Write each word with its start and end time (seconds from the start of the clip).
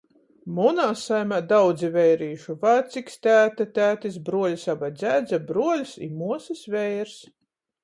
Munā 0.59 0.85
saimē 1.01 1.37
daudzi 1.51 1.89
veirīšu– 1.97 2.55
vaciks, 2.63 3.19
tēte, 3.27 3.69
tētis 3.77 4.19
bruoļs 4.31 4.65
aba 4.75 4.91
dzjadze, 4.97 5.43
bruoļs 5.53 5.95
i 6.09 6.13
muosys 6.17 6.67
veirs. 6.79 7.17